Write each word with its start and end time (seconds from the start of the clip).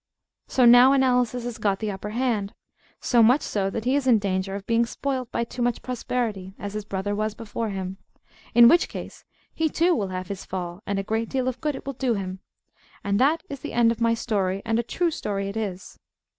So 0.47 0.65
now 0.65 0.93
Analysis 0.93 1.43
has 1.43 1.59
got 1.59 1.77
the 1.77 1.91
upper 1.91 2.09
hand; 2.09 2.55
so 2.99 3.21
much 3.21 3.41
so 3.41 3.69
that 3.69 3.85
he 3.85 3.95
is 3.95 4.07
in 4.07 4.17
danger 4.17 4.55
of 4.55 4.65
being 4.65 4.83
spoilt 4.83 5.31
by 5.31 5.43
too 5.43 5.61
much 5.61 5.83
prosperity, 5.83 6.55
as 6.57 6.73
his 6.73 6.85
brother 6.85 7.13
was 7.13 7.35
before 7.35 7.69
him; 7.69 7.97
in 8.55 8.67
which 8.67 8.89
case 8.89 9.25
he 9.53 9.69
too 9.69 9.93
will 9.93 10.07
have 10.07 10.27
his 10.29 10.43
fall; 10.43 10.81
and 10.87 10.97
a 10.97 11.03
great 11.03 11.29
deal 11.29 11.47
of 11.47 11.61
good 11.61 11.75
it 11.75 11.85
will 11.85 11.93
do 11.93 12.15
him. 12.15 12.39
And 13.03 13.19
that 13.19 13.43
is 13.47 13.59
the 13.59 13.73
end 13.73 13.91
of 13.91 14.01
my 14.01 14.15
story, 14.15 14.63
and 14.65 14.79
a 14.79 14.81
true 14.81 15.11
story 15.11 15.49
it 15.49 15.55
is. 15.55 15.99